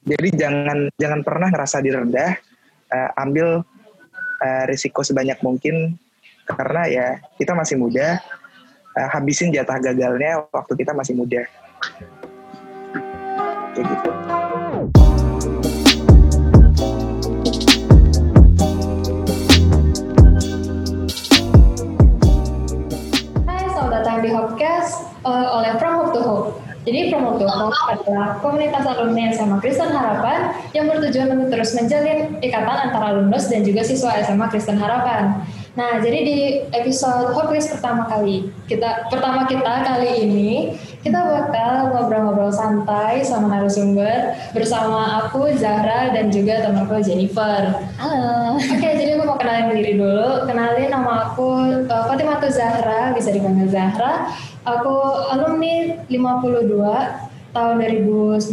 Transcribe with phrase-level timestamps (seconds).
[0.00, 2.32] Jadi jangan jangan pernah ngerasa direndah,
[2.88, 3.60] uh, ambil
[4.40, 5.96] uh, risiko sebanyak mungkin
[6.48, 8.16] karena ya kita masih muda,
[8.96, 11.44] uh, habisin jatah gagalnya waktu kita masih muda.
[13.76, 14.10] Kayak gitu.
[26.90, 31.70] Jadi From Hope to Hope adalah komunitas alumni SMA Kristen Harapan yang bertujuan untuk terus
[31.78, 35.38] menjalin ikatan antara alumnus dan juga siswa SMA Kristen Harapan.
[35.78, 36.38] Nah, jadi di
[36.74, 40.74] episode Hopcast pertama kali kita pertama kita kali ini
[41.06, 47.86] kita bakal ngobrol-ngobrol santai sama narasumber bersama aku Zahra dan juga temanku Jennifer.
[48.02, 48.58] Halo.
[48.58, 50.44] Oke, jadi aku mau kenalin diri dulu.
[50.44, 51.48] Kenalin nama aku
[51.86, 54.28] uh, Fatimah Zahra, bisa dipanggil Zahra.
[54.60, 54.92] Aku
[55.32, 58.44] alumni 52 tahun 2019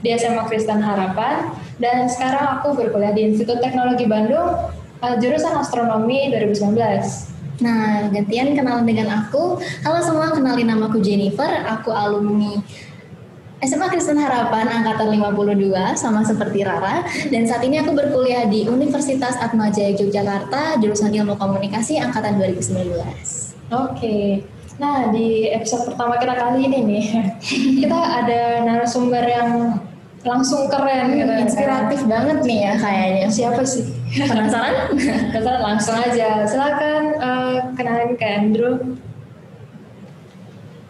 [0.00, 4.72] di SMA Kristen Harapan dan sekarang aku berkuliah di Institut Teknologi Bandung
[5.04, 6.72] uh, jurusan astronomi 2019.
[7.60, 9.60] Nah, gantian kenalan dengan aku.
[9.84, 11.68] Halo semua, kenalin namaku Jennifer.
[11.68, 12.56] Aku alumni
[13.60, 19.36] SMA Kristen Harapan angkatan 52 sama seperti Rara dan saat ini aku berkuliah di Universitas
[19.36, 23.68] Atmajaya Yogyakarta jurusan Ilmu Komunikasi angkatan 2019.
[23.68, 24.48] Oke.
[24.80, 27.06] Nah, di episode pertama kita kali ini nih,
[27.84, 29.76] kita ada narasumber yang
[30.24, 31.32] langsung keren gitu.
[31.36, 33.28] Inspiratif banget nih ya kayaknya.
[33.28, 33.84] Siapa sih?
[34.16, 34.96] Penasaran?
[35.36, 36.48] Penasaran langsung aja.
[36.48, 38.74] Silakan uh, kenalin ke Andrew.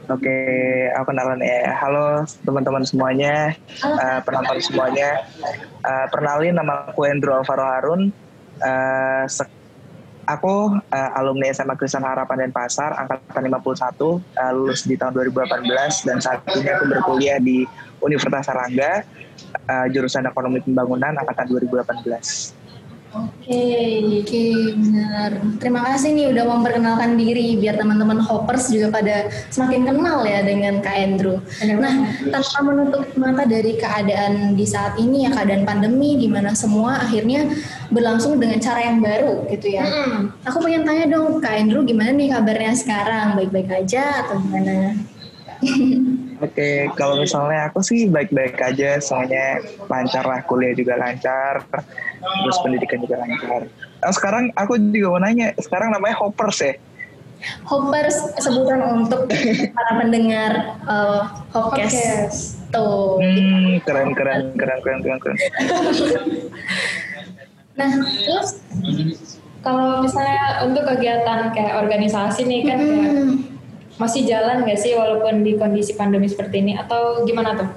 [0.06, 0.38] Oke,
[0.94, 1.74] aku kenalan ya.
[1.74, 5.26] Halo teman-teman semuanya, uh, penonton semuanya.
[5.82, 8.14] Uh, perkenalin nama aku Andrew Alvaro Harun.
[8.62, 9.26] Uh,
[10.28, 16.08] aku uh, alumni SMA Kristen Harapan dan Pasar angkatan 51, uh, lulus di tahun 2018
[16.08, 17.64] dan saat ini aku berkuliah di
[18.00, 19.04] Universitas Sarangga,
[19.68, 22.59] uh, jurusan Ekonomi Pembangunan angkatan 2018.
[23.10, 23.62] Oke,
[24.22, 24.44] oke,
[24.78, 25.30] benar.
[25.58, 30.78] Terima kasih nih udah memperkenalkan diri biar teman-teman hoppers juga pada semakin kenal ya dengan
[30.78, 31.42] Kak Andrew.
[31.58, 37.02] Nah, tanpa menutup mata dari keadaan di saat ini ya keadaan pandemi di mana semua
[37.02, 37.50] akhirnya
[37.90, 39.90] berlangsung dengan cara yang baru gitu ya.
[39.90, 40.46] Mm-hmm.
[40.46, 43.34] Aku pengen tanya dong Kak Andrew gimana nih kabarnya sekarang?
[43.34, 44.94] Baik-baik aja atau gimana?
[46.40, 49.60] Oke, kalau misalnya aku sih baik-baik aja, soalnya
[49.92, 51.60] lancar lah, kuliah juga lancar,
[52.20, 53.68] terus pendidikan juga lancar.
[54.00, 56.72] Nah, sekarang aku juga mau nanya, sekarang namanya Hoppers ya?
[57.68, 59.28] Hoppers sebutan untuk
[59.76, 62.56] para pendengar uh, Hopcast.
[62.72, 63.20] Tuh.
[63.20, 65.38] Hmm, keren, keren, keren, keren, keren, keren.
[67.80, 68.48] nah, terus
[69.60, 72.88] kalau misalnya untuk kegiatan kayak organisasi nih kan hmm.
[72.88, 73.49] kayak
[74.00, 77.68] masih jalan nggak sih walaupun di kondisi pandemi seperti ini atau gimana tuh?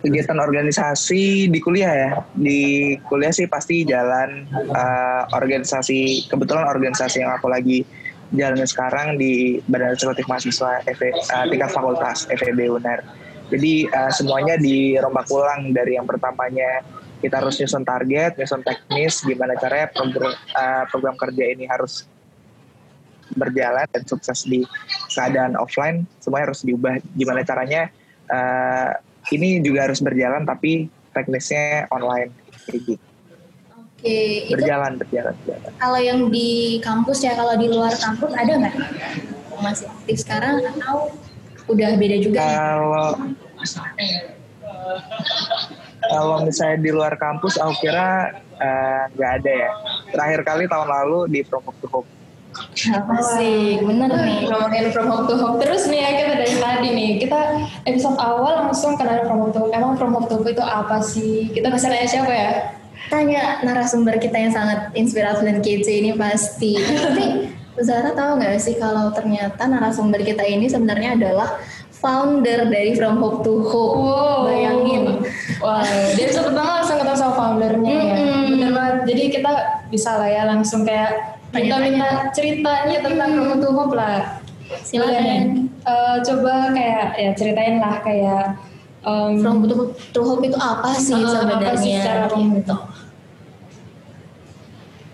[0.00, 6.30] Kegiatan organisasi di kuliah ya, di kuliah sih pasti jalan uh, organisasi.
[6.30, 7.84] Kebetulan organisasi yang aku lagi
[8.32, 13.04] jalan sekarang di Badan Eksekutif Mahasiswa FE, uh, tingkat fakultas FEB UNER.
[13.50, 16.80] Jadi uh, semuanya dirombak ulang dari yang pertamanya
[17.20, 22.08] kita harus nyusun target, nyusun teknis, gimana caranya program, uh, program kerja ini harus
[23.36, 24.66] berjalan dan sukses di
[25.12, 27.90] keadaan offline semuanya harus diubah gimana caranya
[28.30, 28.94] uh,
[29.30, 32.32] ini juga harus berjalan tapi teknisnya online
[32.70, 32.96] gitu.
[34.00, 35.70] Oke, berjalan, itu berjalan, berjalan.
[35.76, 38.74] Kalau yang di kampus ya, kalau di luar kampus ada nggak
[39.60, 41.12] masih aktif sekarang atau
[41.68, 42.40] udah beda juga?
[42.40, 43.08] Kalau
[46.08, 49.70] kalau misalnya di luar kampus, aku kira eh, nggak uh, ada ya.
[50.16, 51.70] Terakhir kali tahun lalu di Promo
[52.90, 54.48] Asik, bener nih.
[54.48, 57.10] Ngomongin from home to home terus nih ya kita dari tadi nih.
[57.22, 57.38] Kita
[57.86, 59.72] episode awal langsung kenal from home to home.
[59.74, 61.52] Emang from home to home itu apa sih?
[61.54, 62.50] Kita bisa nanya siapa ya?
[63.10, 66.74] Tanya narasumber kita yang sangat inspiratif dan kece ini pasti.
[66.78, 67.24] Tapi
[67.80, 71.56] Zara tahu nggak sih kalau ternyata narasumber kita ini sebenarnya adalah
[72.00, 73.94] founder dari From Hope to Hope.
[74.00, 74.48] Wow.
[74.48, 75.20] Bayangin.
[75.60, 76.16] Wah, wow.
[76.16, 78.16] dia cepet banget langsung ketemu sama foundernya mm -hmm.
[78.16, 78.50] ya.
[78.50, 78.96] Bener banget.
[79.06, 79.52] Jadi kita
[79.92, 83.62] bisa lah ya langsung kayak kita minta ceritanya tentang hmm.
[83.74, 84.38] Hope lah.
[84.86, 85.66] Silakan.
[85.82, 88.54] Uh, coba kayak ya ceritain lah kayak
[89.02, 91.70] um, From to Hope itu apa sih uh, sebenarnya?
[91.74, 92.76] Apa sih secara gitu.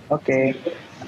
[0.07, 0.45] Oke, okay.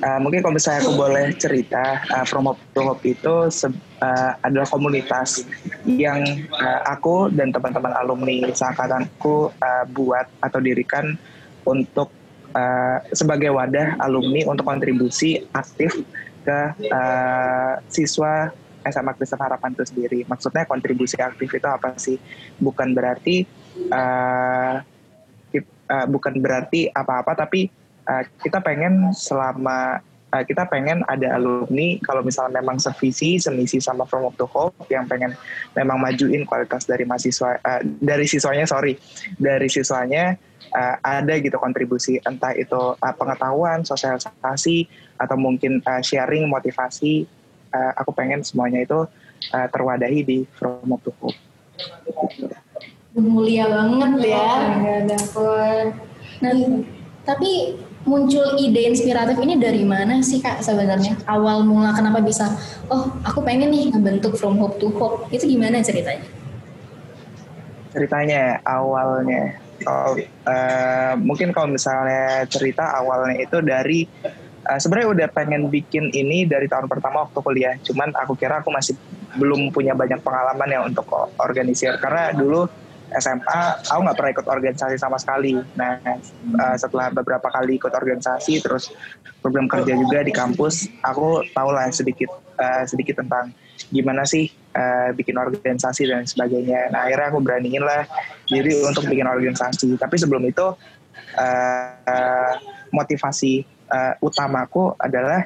[0.02, 4.32] uh, eh, mungkin kalau misalnya aku boleh cerita, uh, From Hope to Hope itu uh,
[4.42, 5.46] adalah komunitas
[5.86, 6.18] yang
[6.50, 11.14] uh, aku dan teman-teman alumni seangkatanku uh, buat atau dirikan
[11.62, 12.10] untuk
[12.54, 15.92] uh, sebagai wadah alumni untuk kontribusi aktif
[16.46, 18.52] ke uh, siswa
[18.88, 20.20] SMA Kristen Harapan itu sendiri.
[20.24, 22.16] Maksudnya kontribusi aktif itu apa sih?
[22.56, 23.44] Bukan berarti
[23.92, 24.80] uh,
[25.88, 27.68] uh, bukan berarti apa-apa, tapi
[28.08, 30.00] uh, kita pengen selama
[30.32, 34.74] uh, kita pengen ada alumni kalau misalnya memang sevisi, semisi sama From Up to Hope
[34.92, 35.34] yang pengen
[35.72, 38.96] memang majuin kualitas dari mahasiswa uh, dari siswanya sorry
[39.40, 40.36] dari siswanya
[40.72, 44.88] uh, ada gitu kontribusi entah itu uh, pengetahuan, sosialisasi
[45.18, 47.24] atau mungkin uh, sharing motivasi
[47.72, 49.00] uh, aku pengen semuanya itu
[49.54, 51.36] uh, terwadahi di From Up to Hope.
[53.18, 54.46] Mulia banget ya.
[55.34, 55.86] Pun.
[56.38, 56.54] Nah,
[57.26, 57.74] tapi
[58.06, 61.18] muncul ide inspiratif ini dari mana sih kak sebenarnya?
[61.26, 62.54] Awal mula kenapa bisa,
[62.92, 65.26] oh aku pengen nih ngebentuk From Hope to Hope.
[65.34, 66.22] Itu gimana ceritanya?
[67.90, 69.58] Ceritanya awalnya,
[69.88, 70.14] oh,
[70.46, 74.04] uh, mungkin kalau misalnya cerita awalnya itu dari
[74.68, 77.74] uh, sebenarnya udah pengen bikin ini dari tahun pertama waktu kuliah.
[77.82, 78.94] Cuman aku kira aku masih
[79.36, 81.06] belum punya banyak pengalaman ya untuk
[81.36, 82.64] organisir karena dulu
[83.16, 85.56] SMA aku nggak pernah ikut organisasi sama sekali.
[85.76, 86.00] Nah
[86.60, 88.92] uh, setelah beberapa kali ikut organisasi terus
[89.40, 92.28] program kerja juga di kampus, aku tahu lah sedikit
[92.58, 93.54] uh, sedikit tentang
[93.88, 96.92] gimana sih uh, bikin organisasi dan sebagainya.
[96.92, 98.04] Nah akhirnya aku beraniin lah
[98.44, 99.96] diri untuk bikin organisasi.
[99.96, 100.66] Tapi sebelum itu
[101.38, 102.52] uh,
[102.92, 105.44] motivasi uh, utamaku adalah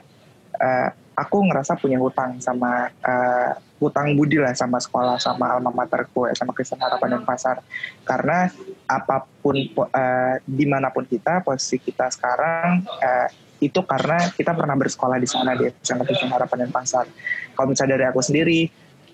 [1.22, 6.50] aku ngerasa punya hutang sama uh, hutang budi lah sama sekolah sama alma materku sama
[6.54, 7.62] Kristen Harapan dan Pasar.
[8.02, 8.50] Karena
[8.90, 13.28] apa pun uh, di mana pun kita posisi kita sekarang uh,
[13.62, 17.06] itu karena kita pernah bersekolah di sana di SMA Kristen Harapan dan Pasar.
[17.54, 18.66] Kalau misalnya dari aku sendiri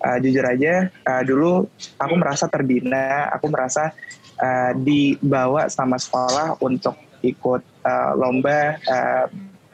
[0.05, 3.93] uh, jujur aja uh, dulu aku merasa terbina aku merasa
[4.41, 9.25] uh, dibawa sama sekolah untuk ikut uh, lomba uh,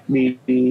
[0.06, 0.64] di, di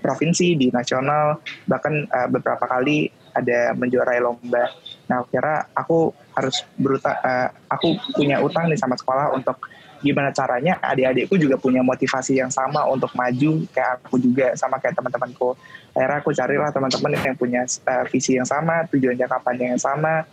[0.00, 1.38] provinsi, di nasional,
[1.68, 4.72] bahkan uh, beberapa kali ada menjuarai lomba.
[5.06, 9.60] Nah, kira aku harus beruta, uh, aku punya utang nih sama sekolah untuk
[10.00, 14.96] gimana caranya adik-adikku juga punya motivasi yang sama untuk maju kayak aku juga sama kayak
[14.96, 15.52] teman-temanku.
[15.92, 20.24] Akhirnya aku carilah teman-teman yang punya uh, visi yang sama, tujuan jangka panjang yang sama,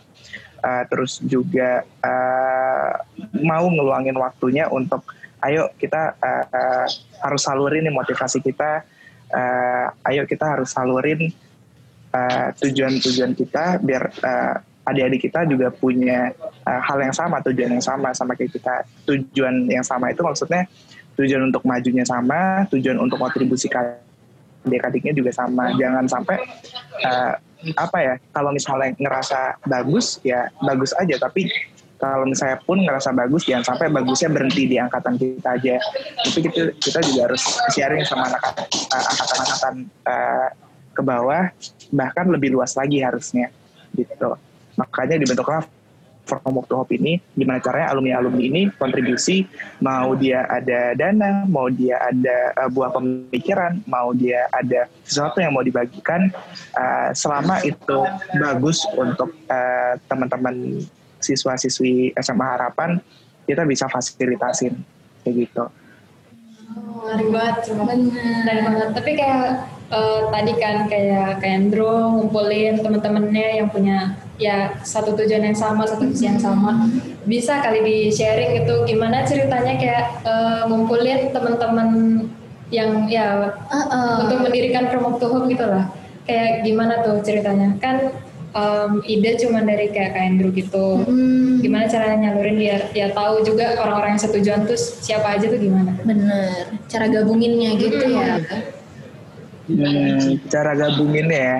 [0.64, 2.92] uh, terus juga uh,
[3.44, 5.04] mau ngeluangin waktunya untuk
[5.44, 6.86] ayo kita uh, uh,
[7.22, 8.82] harus salurin nih motivasi kita
[9.32, 11.32] uh, ayo kita harus salurin
[12.64, 14.56] tujuan-tujuan uh, kita biar uh,
[14.88, 16.32] adik-adik kita juga punya
[16.64, 18.84] uh, hal yang sama tujuan yang sama sama kayak kita.
[19.04, 20.64] Tujuan yang sama itu maksudnya
[21.20, 23.68] tujuan untuk majunya sama tujuan untuk kontribusi
[24.64, 25.76] adik-adiknya juga sama.
[25.76, 26.36] Jangan sampai
[27.04, 27.34] uh,
[27.74, 31.50] apa ya kalau misalnya ngerasa bagus ya bagus aja tapi
[31.98, 35.76] kalau misalnya pun ngerasa bagus jangan sampai bagusnya berhenti di angkatan kita aja.
[36.22, 37.42] Tapi kita kita juga harus
[37.74, 38.42] sharing sama anak
[38.94, 39.74] uh, angkatan-angkatan
[40.06, 40.48] uh,
[40.94, 41.44] ke bawah.
[41.90, 43.50] Bahkan lebih luas lagi harusnya
[43.98, 44.38] gitu.
[44.78, 45.66] Makanya dibentuklah
[46.28, 49.48] From Hope to ini gimana caranya alumni-alumni ini kontribusi.
[49.80, 55.56] Mau dia ada dana mau dia ada uh, buah pemikiran mau dia ada sesuatu yang
[55.56, 56.28] mau dibagikan
[56.76, 58.04] uh, selama itu
[58.36, 59.32] bagus untuk
[60.12, 60.84] teman-teman
[61.18, 63.02] siswa-siswi SMA Harapan
[63.48, 64.76] kita bisa fasilitasin
[65.24, 65.64] kayak gitu.
[66.68, 67.56] Oh, menarik banget,
[68.44, 68.88] menarik banget.
[68.92, 69.44] Tapi kayak
[69.88, 75.88] uh, tadi kan kayak kayak Andrew ngumpulin teman-temannya yang punya ya satu tujuan yang sama,
[75.88, 76.86] satu visi yang sama.
[77.24, 81.88] Bisa kali di sharing itu gimana ceritanya kayak uh, ngumpulin teman-teman
[82.68, 84.14] yang ya uh, uh.
[84.28, 85.88] untuk mendirikan Promote to Home gitu lah.
[86.28, 87.80] Kayak gimana tuh ceritanya?
[87.80, 88.12] Kan
[88.58, 91.06] um, ide cuma dari kayak Kak Andrew gitu.
[91.06, 91.62] Hmm.
[91.62, 95.94] Gimana caranya nyalurin biar ya tahu juga orang-orang yang setujuan tuh siapa aja tuh gimana?
[96.02, 96.74] Bener.
[96.90, 98.18] Cara gabunginnya gitu hmm.
[98.18, 98.34] ya.
[99.68, 101.58] Hmm, cara gabunginnya ya.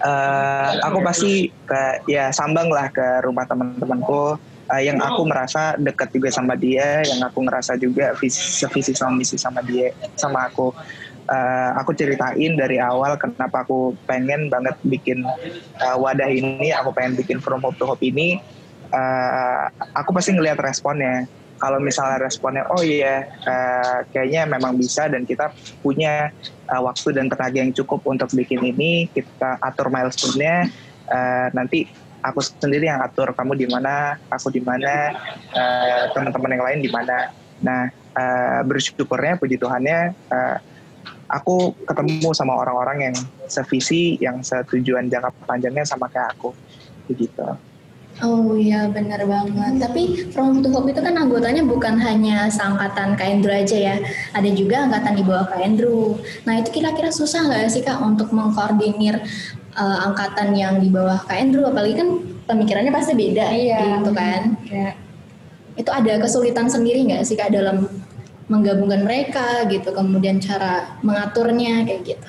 [0.00, 4.40] Uh, aku pasti ke ya sambang lah ke rumah teman-temanku
[4.70, 9.12] uh, yang aku merasa dekat juga sama dia, yang aku ngerasa juga visi visi sama
[9.20, 10.72] misi sama dia, sama aku
[11.30, 15.22] uh, aku ceritain dari awal kenapa aku pengen banget bikin
[15.78, 18.42] uh, wadah ini, aku pengen bikin From Hope to Hope ini,
[18.90, 21.30] uh, aku pasti ngelihat responnya.
[21.60, 25.52] Kalau misalnya responnya, oh iya, uh, kayaknya memang bisa dan kita
[25.84, 26.32] punya
[26.72, 30.72] uh, waktu dan tenaga yang cukup untuk bikin ini, kita atur milestone-nya,
[31.12, 31.84] uh, nanti
[32.24, 35.12] aku sendiri yang atur kamu di mana, aku di mana,
[35.52, 37.28] uh, teman-teman yang lain di mana.
[37.60, 40.56] Nah, uh, bersyukurnya, puji Tuhannya, uh,
[41.30, 46.50] aku ketemu sama orang-orang yang sevisi, yang setujuan jangka panjangnya sama kayak aku,
[47.06, 47.46] begitu.
[48.20, 49.80] Oh iya benar banget.
[49.80, 53.96] Tapi From to Hope itu kan anggotanya bukan hanya seangkatan Kak Andrew aja ya.
[54.36, 56.20] Ada juga angkatan di bawah Kak Andrew.
[56.44, 59.24] Nah itu kira-kira susah nggak sih Kak untuk mengkoordinir
[59.72, 62.08] uh, angkatan yang di bawah Kak Andrew apalagi kan
[62.44, 63.78] pemikirannya pasti beda Iya.
[64.04, 64.40] gitu kan.
[64.68, 64.94] Kayak
[65.80, 67.88] Itu ada kesulitan sendiri nggak sih Kak dalam
[68.50, 72.28] menggabungkan mereka gitu, kemudian cara mengaturnya kayak gitu.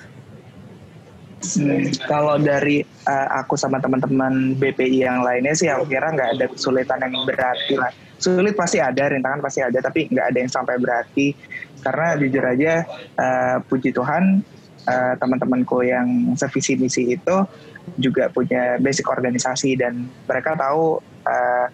[1.42, 6.46] Hmm, kalau dari uh, aku sama teman-teman BPI yang lainnya sih aku kira nggak ada
[6.54, 7.90] kesulitan yang berarti lah.
[8.22, 11.34] Sulit pasti ada, rintangan pasti ada, tapi nggak ada yang sampai berarti.
[11.82, 12.86] Karena jujur aja,
[13.18, 14.46] uh, puji Tuhan,
[14.86, 17.38] uh, teman-temanku yang sevisi misi itu
[17.98, 21.68] juga punya basic organisasi dan mereka tahu uh,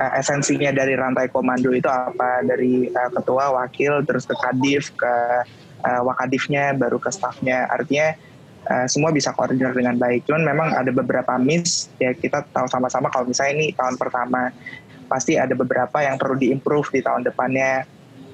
[0.00, 5.14] uh, esensinya dari rantai komando itu apa dari uh, ketua, wakil, terus ke kadif, ke
[5.84, 7.68] uh, wakadifnya, baru ke staffnya.
[7.68, 8.16] Artinya
[8.66, 10.24] uh, semua bisa koordinir dengan baik.
[10.24, 14.50] Cuman memang ada beberapa miss ya kita tahu sama-sama kalau misalnya ini tahun pertama
[15.10, 17.84] pasti ada beberapa yang perlu diimprove di tahun depannya.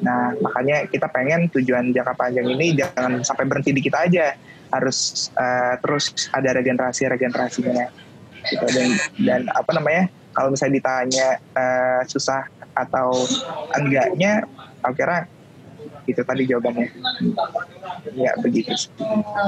[0.04, 4.36] Nah makanya kita pengen tujuan jangka panjang ini jangan sampai berhenti di kita aja,
[4.70, 7.88] harus uh, terus ada regenerasi regenerasinya.
[8.46, 8.66] Gitu.
[8.70, 8.88] Dan
[9.26, 10.06] dan apa namanya
[10.36, 12.44] kalau misalnya ditanya uh, susah
[12.76, 13.08] atau
[13.72, 14.44] enggaknya,
[14.84, 15.24] aku kira
[16.06, 16.92] itu tadi jawabannya.
[18.14, 18.70] Ya begitu.
[18.76, 18.92] sih.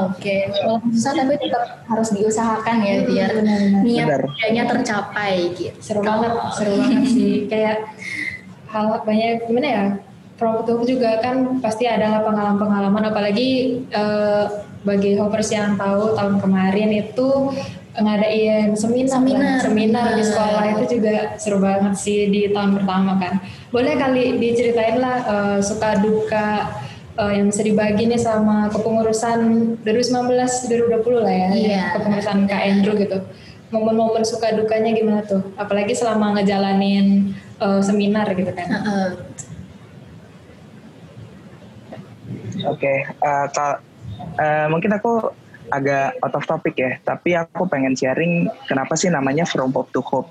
[0.08, 3.30] Oke, walaupun susah tapi tetap harus diusahakan ya biar
[3.84, 4.20] niat Benar.
[4.32, 5.76] kerjanya tercapai gitu.
[5.78, 7.34] seru banget, seru banget sih.
[7.46, 7.92] Kayak
[8.72, 9.84] hal banyak gimana ya?
[10.38, 14.44] Produktif juga kan pasti ada pengalaman-pengalaman apalagi eh,
[14.86, 17.50] bagi hoppers yang tahu tahun kemarin itu
[17.98, 19.58] ngadain seminar Seminar.
[19.58, 23.42] kan, seminar di sekolah itu juga seru banget sih di tahun pertama kan.
[23.68, 26.48] Boleh kali diceritain lah eh, suka duka
[27.14, 29.38] eh, yang bisa dibagi nih sama kepengurusan
[29.82, 30.30] 2019
[30.70, 31.68] 2020 lah ya, Iya.
[31.68, 33.18] ya, kepengurusan Kak Andrew gitu.
[33.68, 35.42] Momen-momen suka dukanya gimana tuh?
[35.54, 38.68] Apalagi selama ngejalanin eh, seminar gitu kan.
[38.68, 39.08] Heeh.
[42.64, 43.82] Oke, eh, kal-
[44.36, 45.30] eh, mungkin aku
[45.68, 50.00] agak out of topic ya, tapi aku pengen sharing kenapa sih namanya From Hope to
[50.00, 50.28] Hope.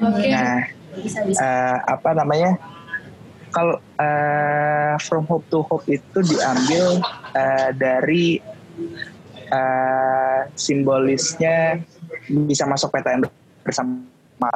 [0.00, 0.28] Oke.
[0.28, 0.64] Nah,
[0.96, 1.40] bisa bisa.
[1.40, 2.56] eh, apa namanya?
[3.50, 7.00] Kalau eh, From Hope to Hope itu diambil
[7.34, 8.38] eh, dari
[9.48, 11.80] eh, simbolisnya
[12.28, 13.26] bisa masuk PTN
[13.64, 14.06] bersama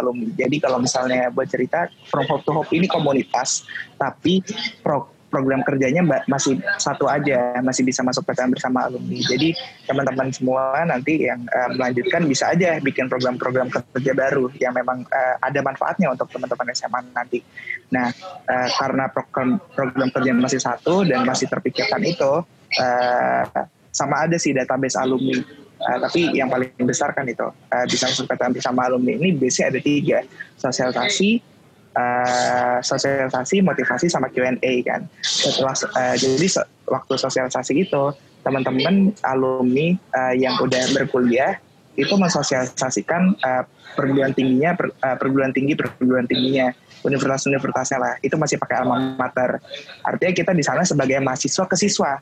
[0.01, 0.29] alumni.
[0.33, 3.65] Jadi kalau misalnya buat cerita From Hope to Hope ini komunitas,
[3.97, 4.41] tapi
[4.81, 9.19] pro- program kerjanya masih satu aja, masih bisa masuk PTN bersama alumni.
[9.19, 9.51] Jadi
[9.91, 15.35] teman-teman semua nanti yang eh, melanjutkan bisa aja bikin program-program kerja baru yang memang eh,
[15.43, 17.43] ada manfaatnya untuk teman-teman SMA nanti.
[17.91, 18.15] Nah,
[18.47, 22.47] eh, karena program program kerja masih satu dan masih terpikirkan itu,
[22.79, 25.43] eh, sama ada sih database alumni.
[25.85, 29.75] Eh, tapi yang paling besar kan itu eh, bisa masuk PTN bersama alumni ini biasanya
[29.75, 30.19] ada tiga
[30.57, 31.43] sosialisasi,
[31.95, 35.07] eh, sosialisasi, motivasi sama Q&A kan.
[35.23, 38.05] Setelah eh, jadi se- waktu sosialisasi itu
[38.45, 41.57] teman-teman alumni eh, yang udah berkuliah
[41.95, 43.63] itu mensosialisasikan eh,
[43.95, 46.75] perguruan tingginya, per- eh, perguruan tinggi perguruan tingginya,
[47.07, 48.15] universitas-universitasnya lah.
[48.21, 49.63] Itu masih pakai alma mater.
[50.03, 52.19] Artinya kita di sana sebagai mahasiswa ke siswa.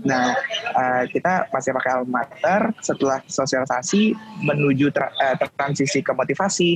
[0.00, 0.32] Nah,
[0.76, 6.70] eh, kita masih pakai alma mater setelah sosialisasi menuju tra- eh, transisi ke motivasi.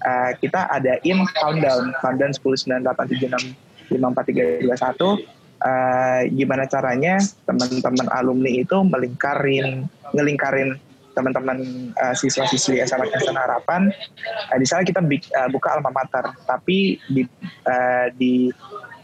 [0.00, 3.54] eh, kita adain countdown, countdown 10, 9, 8, 7, 6,
[3.92, 5.16] 5, 4, 3, 2, 1.
[5.60, 9.84] Eh, gimana caranya teman-teman alumni itu melingkarin,
[10.16, 10.80] ngelingkarin
[11.12, 11.58] teman-teman
[11.92, 13.92] eh, siswa-siswi SMA Kristen Harapan.
[14.50, 17.22] Eh, di sana kita eh, buka alma mater, tapi di,
[17.66, 18.48] eh, di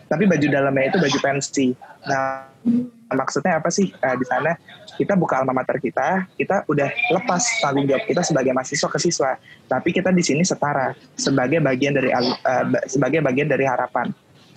[0.07, 1.67] tapi baju dalamnya itu baju pensi.
[2.07, 2.47] Nah,
[3.11, 4.55] maksudnya apa sih Eh, di sana
[4.97, 9.37] kita buka alma mater kita, kita udah lepas tanggung jawab kita sebagai mahasiswa ke siswa,
[9.69, 14.09] tapi kita di sini setara sebagai bagian dari ba- sebagai bagian dari harapan.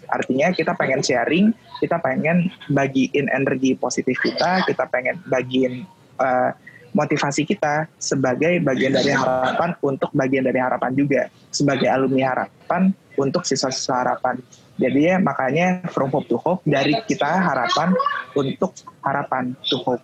[0.10, 1.54] Artinya kita pengen sharing,
[1.84, 5.84] kita pengen bagiin energi positif kita, kita pengen bagiin
[6.24, 6.52] eh,
[6.94, 12.90] motivasi kita sebagai bagian dari harapan untuk bagian dari harapan juga sebagai alumni harapan
[13.20, 14.42] untuk siswa-siswa harapan.
[14.80, 17.92] Jadi ya makanya from hope to hope dari kita harapan
[18.32, 18.72] untuk
[19.04, 20.00] harapan to hope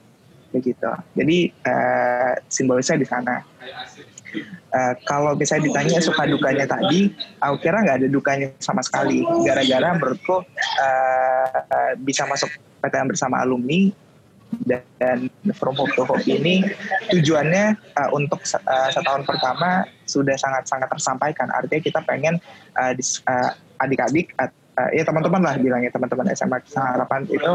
[0.51, 0.91] begitu.
[1.15, 3.39] Jadi eh, simbolisnya di sana.
[4.75, 7.07] Eh, kalau misalnya ditanya suka dukanya tadi,
[7.39, 9.23] aku kira nggak ada dukanya sama sekali.
[9.47, 10.43] Gara-gara menurutku
[10.83, 12.51] eh, bisa masuk
[12.83, 13.87] PTN bersama alumni
[14.67, 16.63] dan From Hope to Hope ini
[17.11, 21.47] tujuannya eh, untuk eh, setahun pertama sudah sangat-sangat tersampaikan.
[21.55, 22.39] Artinya kita pengen
[22.75, 24.31] eh, dis- eh, adik-adik
[24.91, 27.51] ya teman-teman lah bilangnya teman-teman SMA Harapan itu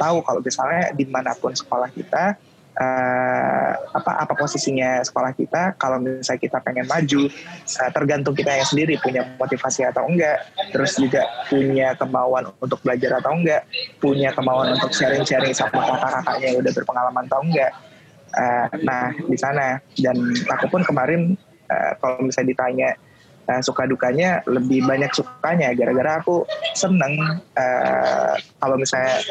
[0.00, 2.40] tahu kalau misalnya di mana pun sekolah kita
[2.72, 8.68] eh, apa apa posisinya sekolah kita kalau misalnya kita pengen maju eh, tergantung kita yang
[8.68, 10.40] sendiri punya motivasi atau enggak
[10.72, 13.68] terus juga punya kemauan untuk belajar atau enggak
[14.00, 17.72] punya kemauan untuk sharing-sharing sama kakak-kakaknya yang udah berpengalaman atau enggak.
[18.32, 19.76] Uh, nah di sana.
[19.92, 20.16] Dan
[20.48, 21.36] aku pun kemarin
[21.68, 22.88] uh, kalau misalnya ditanya
[23.48, 25.74] uh, suka dukanya lebih banyak sukanya.
[25.74, 26.46] Gara-gara aku
[26.76, 27.18] seneng
[27.56, 29.22] uh, kalau misalnya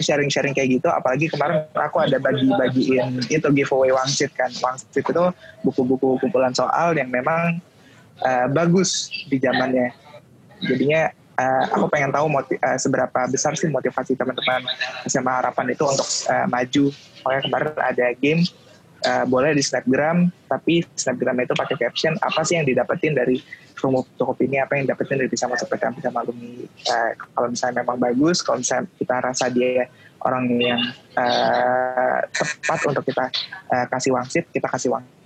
[0.00, 4.48] sharing-sharing kayak gitu apalagi kemarin aku ada bagi-bagiin itu giveaway wangsit kan.
[4.60, 5.24] Wangsit itu
[5.64, 7.60] buku-buku kumpulan soal yang memang
[8.24, 9.92] uh, bagus di zamannya.
[10.64, 14.64] Jadinya uh, aku pengen tahu uh, seberapa besar sih motivasi teman-teman
[15.04, 16.84] SMA Harapan itu untuk uh, maju.
[17.24, 18.42] Makanya kemarin ada game
[19.06, 23.38] uh, boleh di Snapgram, tapi Snapgram itu pakai caption apa sih yang didapetin dari
[23.78, 26.66] promo cukup ini, apa yang dapetin dari bisa masuk PTM bisa alumni.
[26.90, 29.86] Uh, kalau misalnya memang bagus, kalau misalnya kita rasa dia
[30.26, 30.80] orang yang
[31.14, 33.30] uh, tepat untuk kita
[33.70, 35.16] uh, kasih wangsit, kita kasih wangsit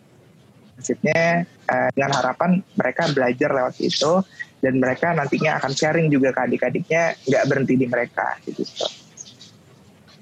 [0.80, 4.24] wangsitnya uh, dengan harapan mereka belajar lewat itu
[4.64, 8.64] dan mereka nantinya akan sharing juga ke adik-adiknya nggak berhenti di mereka gitu.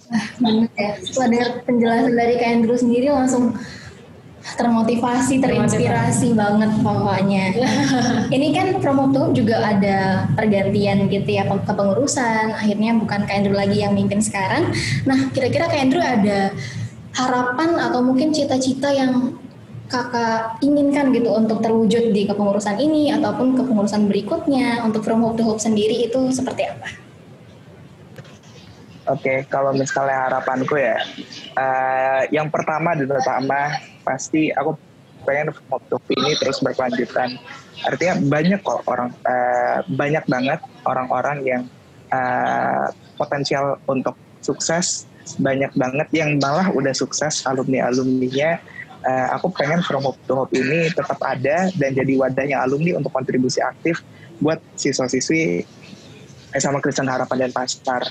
[0.08, 0.90] Nah, banget ya.
[1.04, 3.52] Setelah dengar penjelasan dari Kak Andrew sendiri langsung
[4.56, 7.44] termotivasi, terinspirasi banget pokoknya.
[8.34, 12.56] Ini kan promo tuh juga ada pergantian gitu ya kepengurusan.
[12.56, 14.72] Akhirnya bukan Kak Andrew lagi yang mimpin sekarang.
[15.04, 16.56] Nah, kira-kira Kak Andrew ada
[17.12, 19.36] harapan atau mungkin cita-cita yang
[19.88, 25.44] kakak inginkan gitu untuk terwujud di kepengurusan ini ataupun kepengurusan berikutnya untuk From Hope to
[25.48, 27.07] Hope sendiri itu seperti apa?
[29.08, 31.00] Oke, okay, kalau misalnya harapanku ya,
[31.56, 33.72] uh, yang pertama dan pertama
[34.04, 34.76] pasti aku
[35.24, 37.40] pengen Hope ini terus berkelanjutan.
[37.88, 41.62] Artinya banyak kok orang, uh, banyak banget orang-orang yang
[42.12, 44.12] uh, potensial untuk
[44.44, 45.08] sukses,
[45.40, 48.60] banyak banget yang malah udah sukses alumni-alumninya
[49.04, 53.12] uh, aku pengen From Hope to Hope ini tetap ada dan jadi wadahnya alumni untuk
[53.14, 54.02] kontribusi aktif
[54.42, 55.66] buat siswa-siswi
[56.56, 58.08] sama Kristen Harapan dan Pasar.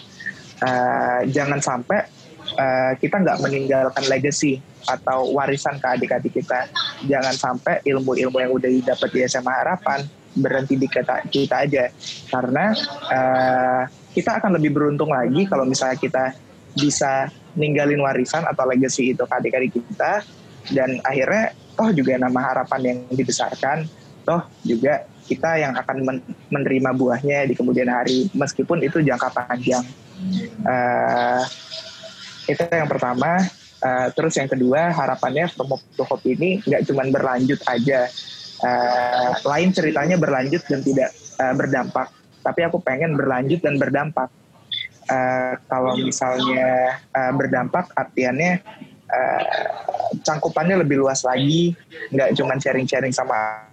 [0.57, 2.09] Uh, jangan sampai
[2.57, 6.71] uh, kita nggak meninggalkan legacy atau warisan ke adik-adik kita.
[7.05, 10.01] Jangan sampai ilmu-ilmu yang udah didapat di SMA Harapan
[10.37, 11.85] berhenti di kita, kita aja.
[12.29, 12.73] Karena
[13.11, 13.83] uh,
[14.17, 16.25] kita akan lebih beruntung lagi kalau misalnya kita
[16.77, 20.21] bisa ninggalin warisan atau legacy itu ke adik-adik kita
[20.73, 23.89] dan akhirnya toh juga nama harapan yang dibesarkan
[24.25, 26.17] toh juga kita yang akan men
[26.53, 29.83] menerima buahnya di kemudian hari meskipun itu jangka panjang
[30.65, 31.41] uh,
[32.47, 33.43] itu yang pertama.
[33.77, 38.09] Uh, terus yang kedua harapannya promo Hope ini nggak cuma berlanjut aja.
[38.57, 42.09] Uh, lain ceritanya berlanjut dan tidak uh, berdampak.
[42.41, 44.33] Tapi aku pengen berlanjut dan berdampak.
[45.07, 48.59] Uh, kalau misalnya uh, berdampak artiannya
[49.07, 49.41] uh,
[50.25, 51.77] cangkupannya lebih luas lagi.
[52.09, 53.69] Nggak cuma sharing-sharing sama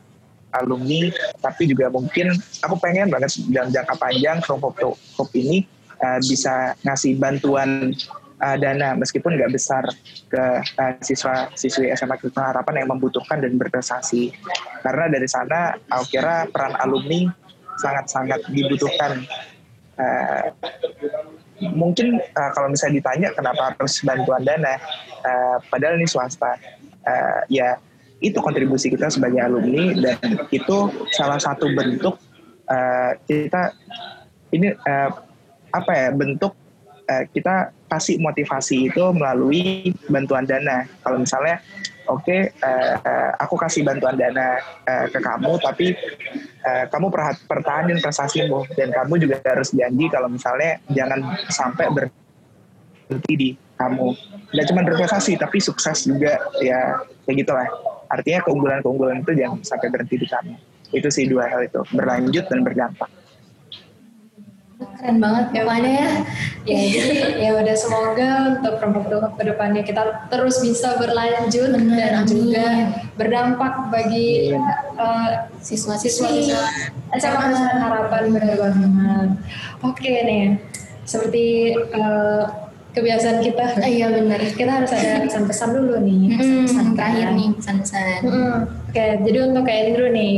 [0.54, 1.10] alumni
[1.42, 2.30] tapi juga mungkin
[2.62, 5.66] aku pengen banget dalam jangka panjang Hope ini
[6.04, 7.96] uh, bisa ngasih bantuan
[8.44, 9.84] uh, dana meskipun nggak besar
[10.28, 10.44] ke
[10.76, 14.36] uh, siswa siswi SMA Kristen Harapan yang membutuhkan dan berprestasi.
[14.84, 17.32] Karena dari sana aku kira peran alumni
[17.80, 19.24] sangat-sangat dibutuhkan.
[19.94, 20.50] Uh,
[21.72, 24.74] mungkin uh, kalau misalnya ditanya kenapa harus bantuan dana,
[25.22, 26.58] uh, padahal ini swasta,
[27.06, 27.78] uh, ya
[28.18, 30.76] itu kontribusi kita sebagai alumni dan itu
[31.14, 32.18] salah satu bentuk
[32.66, 33.74] uh, kita
[34.54, 35.10] ini uh,
[35.74, 36.54] apa ya bentuk
[37.10, 40.86] uh, kita kasih motivasi itu melalui bantuan dana.
[41.02, 41.58] Kalau misalnya
[42.06, 45.86] oke okay, uh, aku kasih bantuan dana uh, ke kamu tapi
[46.64, 47.06] uh, kamu
[47.50, 48.66] pertahanin prestasimu.
[48.78, 54.14] Dan kamu juga harus janji kalau misalnya jangan sampai berhenti di kamu.
[54.54, 57.68] Tidak cuma berprestasi tapi sukses juga ya kayak gitulah.
[58.06, 60.54] Artinya keunggulan-keunggulan itu jangan sampai berhenti di kamu.
[60.94, 63.10] Itu sih dua hal itu berlanjut dan berdampak
[65.04, 66.10] keren banget pokoknya ya.
[66.64, 72.12] ya jadi ya udah semoga untuk promo-promo ke depannya kita terus bisa berlanjut Bener, dan
[72.24, 72.28] amin.
[72.32, 72.66] juga
[73.20, 74.56] berdampak bagi
[74.96, 76.56] uh, siswa-siswa
[77.20, 77.46] SMA
[77.84, 79.30] Harapan benar banget.
[79.84, 80.56] Oke nih
[81.04, 82.63] seperti uh,
[82.94, 83.82] kebiasaan kita.
[83.82, 84.38] Ah, iya benar.
[84.38, 86.38] Kita harus ada pesan-pesan dulu nih.
[86.38, 88.20] Pesan-pesan hmm, terakhir nih pesan-pesan.
[88.22, 88.58] Hmm.
[88.94, 90.34] Oke, jadi untuk kayak Andrew nih,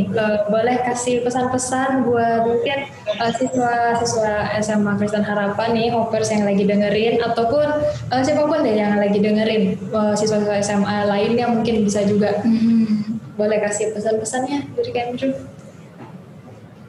[0.48, 2.78] boleh kasih pesan-pesan buat mungkin
[3.20, 7.68] uh, siswa-siswa SMA Kristen Harapan nih, hoppers yang lagi dengerin ataupun
[8.08, 12.40] uh, siapa pun deh yang lagi dengerin uh, siswa-siswa SMA lainnya mungkin bisa juga.
[12.40, 13.20] Hmm.
[13.36, 15.32] Boleh kasih pesan-pesannya dari kayak Andrew?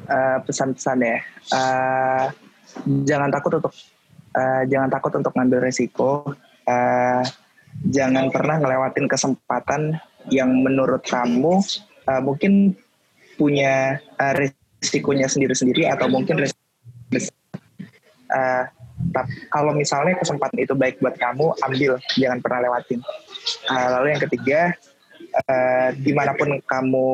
[0.08, 1.20] Uh, pesan-pesan ya.
[1.52, 2.32] Uh,
[3.04, 3.76] jangan takut untuk
[4.38, 6.38] uh, jangan takut untuk ngambil resiko
[6.69, 7.23] uh,
[7.89, 9.97] jangan pernah ngelewatin kesempatan
[10.30, 11.58] yang menurut kamu
[12.06, 12.78] uh, mungkin
[13.38, 16.45] punya uh, risikonya sendiri-sendiri atau mungkin
[18.34, 18.65] uh,
[19.54, 23.00] kalau misalnya kesempatan itu baik buat kamu, ambil, jangan pernah lewatin.
[23.69, 24.62] Uh, lalu yang ketiga,
[25.47, 27.08] uh, di mana pun kamu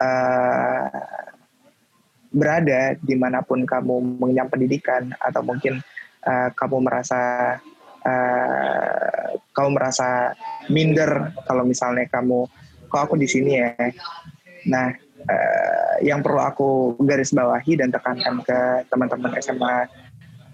[0.00, 0.86] uh,
[2.30, 5.82] berada, di mana pun kamu mengenyam pendidikan atau mungkin
[6.26, 7.20] uh, kamu merasa
[8.02, 10.36] uh, kamu merasa
[10.68, 12.44] minder kalau misalnya kamu
[12.90, 13.72] kok aku di sini ya.
[14.66, 14.90] Nah,
[15.26, 16.68] uh, yang perlu aku
[17.02, 18.58] garis bawahi dan tekankan ke
[18.90, 19.76] teman-teman SMA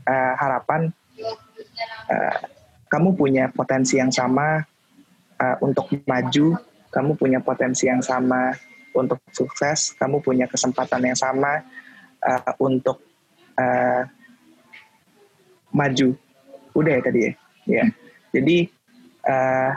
[0.06, 0.92] uh, Harapan,
[2.08, 2.38] uh,
[2.92, 4.60] kamu punya potensi yang sama
[5.40, 6.60] uh, untuk maju,
[6.92, 8.52] kamu punya potensi yang sama
[8.92, 11.64] untuk sukses, kamu punya kesempatan yang sama
[12.20, 13.00] uh, untuk
[13.56, 14.04] uh,
[15.72, 16.14] maju.
[16.76, 17.32] Udah ya tadi ya.
[17.66, 17.84] Ya.
[18.32, 18.56] Jadi
[19.26, 19.72] uh,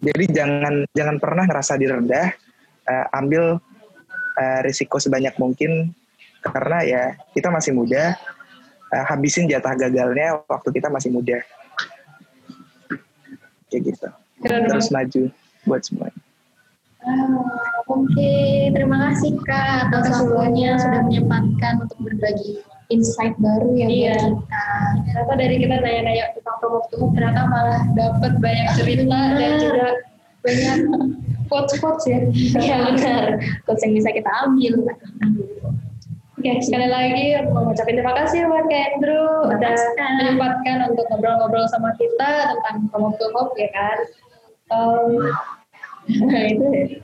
[0.00, 2.32] jadi jangan jangan pernah ngerasa direndah,
[2.88, 3.60] uh, ambil
[4.36, 5.92] uh, risiko sebanyak mungkin
[6.40, 7.02] karena ya
[7.36, 8.16] kita masih muda,
[8.92, 11.38] uh, habisin jatah gagalnya waktu kita masih muda.
[13.70, 14.08] Kayak gitu.
[14.40, 15.22] Terus maju
[15.68, 16.20] buat semuanya.
[17.00, 17.32] Ah,
[17.88, 18.68] Oke, okay.
[18.76, 24.14] terima kasih Kak atas waktunya sudah menyempatkan untuk berbagi insight baru ya iya.
[24.18, 24.66] kita.
[25.06, 26.78] Ternyata dari kita nanya-nanya tentang promo
[27.14, 29.88] ternyata malah dapat banyak cerita dan juga
[30.42, 30.78] banyak
[31.50, 32.18] quotes-quotes ya.
[32.58, 33.24] Iya benar,
[33.64, 34.74] quotes yang bisa kita ambil.
[36.40, 39.76] Oke, okay, sekali lagi mengucapkan terima kasih buat Kak Andrew udah
[40.24, 43.98] menyempatkan untuk ngobrol-ngobrol sama kita tentang promo Hope ya kan.
[44.72, 45.28] Um,
[46.08, 46.96] nah itu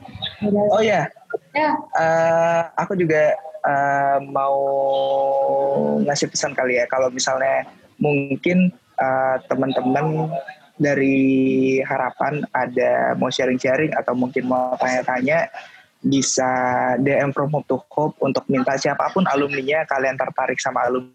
[0.73, 1.05] Oh ya.
[1.53, 1.69] Ya.
[1.93, 3.37] Uh, aku juga
[3.67, 4.57] uh, mau
[6.07, 6.87] ngasih pesan kali ya.
[6.87, 7.67] Kalau misalnya
[7.99, 10.31] mungkin uh, teman-teman
[10.77, 15.49] dari harapan ada mau sharing-sharing atau mungkin mau tanya-tanya
[15.99, 16.47] bisa
[17.01, 19.83] DM from Hope to Hope untuk minta siapa pun alumninya.
[19.89, 21.11] Kalian tertarik sama alumni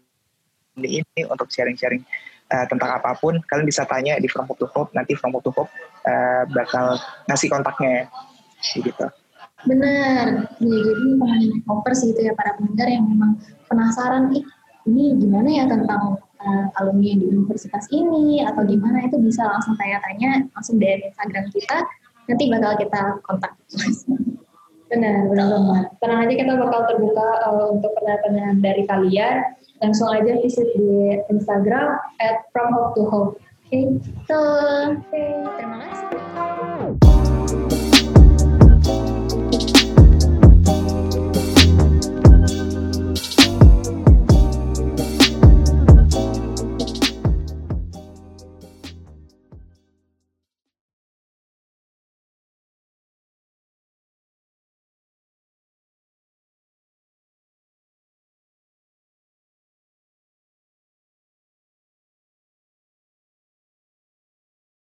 [0.85, 2.03] ini untuk sharing-sharing
[2.51, 5.47] uh, tentang apa pun kalian bisa tanya di From Hope to Hope nanti From Hope
[5.47, 5.71] to Hope
[6.05, 6.99] uh, bakal
[7.31, 8.11] ngasih kontaknya.
[8.63, 9.22] Gitu.
[9.63, 13.39] Benar, ya, jadi teman Hoppers gitu ya para pendengar yang memang
[13.71, 14.35] penasaran
[14.83, 18.43] ini gimana ya tentang uh, alumni di universitas ini?
[18.43, 19.07] Atau gimana?
[19.07, 21.77] Itu bisa langsung tanya-tanya langsung dari Instagram kita
[22.27, 23.51] nanti bakal kita kontak.
[24.91, 25.85] Benar benar banget.
[25.99, 29.35] Tenang aja kita bakal terbuka uh, untuk pertanyaan dari kalian.
[29.81, 33.33] Langsung aja visit di Instagram at from hope to hope.
[33.73, 33.85] Oke okay.
[34.29, 34.37] so
[35.09, 35.33] okay.
[35.57, 36.12] terima kasih